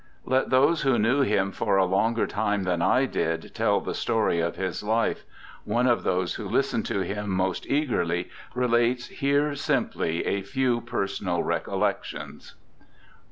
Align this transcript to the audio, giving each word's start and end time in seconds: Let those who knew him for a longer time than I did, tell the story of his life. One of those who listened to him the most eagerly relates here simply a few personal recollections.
Let 0.25 0.49
those 0.49 0.81
who 0.81 0.97
knew 0.97 1.21
him 1.21 1.51
for 1.51 1.77
a 1.77 1.85
longer 1.85 2.25
time 2.25 2.63
than 2.63 2.81
I 2.81 3.05
did, 3.05 3.53
tell 3.53 3.79
the 3.79 3.93
story 3.93 4.39
of 4.39 4.55
his 4.55 4.81
life. 4.81 5.25
One 5.63 5.85
of 5.85 6.01
those 6.01 6.33
who 6.33 6.49
listened 6.49 6.87
to 6.87 7.01
him 7.01 7.25
the 7.25 7.29
most 7.35 7.67
eagerly 7.67 8.31
relates 8.55 9.05
here 9.09 9.53
simply 9.53 10.25
a 10.25 10.41
few 10.41 10.81
personal 10.81 11.43
recollections. 11.43 12.55